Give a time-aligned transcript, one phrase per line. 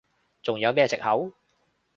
[0.41, 1.31] 仲有咩藉口？